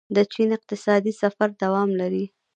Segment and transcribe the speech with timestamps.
[0.15, 2.25] د چین اقتصادي سفر دوام لري.